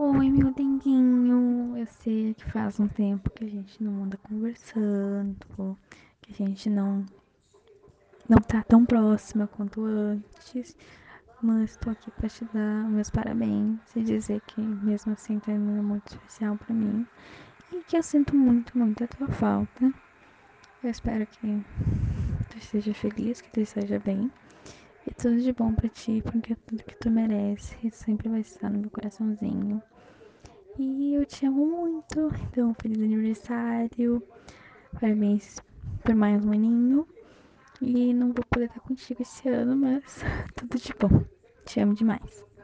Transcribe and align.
Oi, 0.00 0.30
meu 0.30 0.52
denguinho. 0.52 1.76
Eu 1.76 1.84
sei 1.88 2.32
que 2.32 2.48
faz 2.52 2.78
um 2.78 2.86
tempo 2.86 3.28
que 3.30 3.44
a 3.44 3.48
gente 3.48 3.82
não 3.82 4.04
anda 4.04 4.16
conversando, 4.16 5.76
que 6.22 6.32
a 6.32 6.36
gente 6.36 6.70
não 6.70 7.04
não 8.28 8.38
tá 8.38 8.62
tão 8.62 8.86
próxima 8.86 9.48
quanto 9.48 9.84
antes, 9.84 10.76
mas 11.42 11.76
tô 11.78 11.90
aqui 11.90 12.12
pra 12.12 12.28
te 12.28 12.44
dar 12.44 12.88
meus 12.88 13.10
parabéns 13.10 13.80
e 13.96 14.04
dizer 14.04 14.40
que 14.46 14.60
mesmo 14.60 15.14
assim 15.14 15.40
tu 15.40 15.50
é 15.50 15.58
muito 15.58 16.12
especial 16.12 16.56
pra 16.56 16.72
mim 16.72 17.04
e 17.72 17.82
que 17.82 17.96
eu 17.96 18.02
sinto 18.04 18.36
muito, 18.36 18.78
muito 18.78 19.02
a 19.02 19.08
tua 19.08 19.26
falta. 19.26 19.92
Eu 20.80 20.90
espero 20.90 21.26
que 21.26 21.60
tu 22.50 22.56
esteja 22.56 22.94
feliz, 22.94 23.40
que 23.40 23.50
tu 23.50 23.60
esteja 23.60 23.98
bem. 23.98 24.30
E 25.08 25.14
tudo 25.14 25.40
de 25.40 25.54
bom 25.54 25.72
pra 25.72 25.88
ti, 25.88 26.20
porque 26.22 26.54
tudo 26.66 26.84
que 26.84 26.94
tu 26.96 27.10
merece 27.10 27.90
sempre 27.90 28.28
vai 28.28 28.40
estar 28.40 28.68
no 28.68 28.78
meu 28.78 28.90
coraçãozinho. 28.90 29.82
E 30.78 31.14
eu 31.14 31.24
te 31.24 31.46
amo 31.46 31.64
muito. 31.64 32.30
Então, 32.50 32.74
feliz 32.74 32.98
aniversário. 32.98 34.22
Parabéns 35.00 35.56
por 36.04 36.14
mais 36.14 36.44
um 36.44 36.52
aninho. 36.52 37.08
E 37.80 38.12
não 38.12 38.34
vou 38.34 38.44
poder 38.50 38.66
estar 38.66 38.80
contigo 38.80 39.22
esse 39.22 39.48
ano, 39.48 39.74
mas 39.74 40.02
tudo 40.54 40.76
de 40.76 40.92
bom. 41.00 41.24
Te 41.64 41.80
amo 41.80 41.94
demais. 41.94 42.47